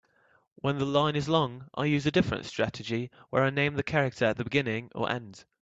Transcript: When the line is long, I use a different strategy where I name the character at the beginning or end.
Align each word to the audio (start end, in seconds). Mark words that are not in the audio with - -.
When 0.55 0.79
the 0.79 0.85
line 0.85 1.15
is 1.15 1.29
long, 1.29 1.67
I 1.75 1.85
use 1.85 2.07
a 2.07 2.11
different 2.11 2.47
strategy 2.47 3.11
where 3.29 3.43
I 3.43 3.51
name 3.51 3.75
the 3.75 3.83
character 3.83 4.25
at 4.25 4.37
the 4.37 4.43
beginning 4.43 4.89
or 4.95 5.07
end. 5.07 5.45